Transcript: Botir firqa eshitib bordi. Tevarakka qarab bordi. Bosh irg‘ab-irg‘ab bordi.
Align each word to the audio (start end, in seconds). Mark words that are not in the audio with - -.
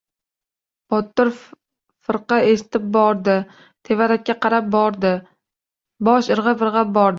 Botir 0.93 1.29
firqa 2.07 2.39
eshitib 2.53 2.89
bordi. 2.97 3.37
Tevarakka 3.89 4.37
qarab 4.47 4.73
bordi. 4.79 5.15
Bosh 6.11 6.35
irg‘ab-irg‘ab 6.39 6.93
bordi. 6.99 7.09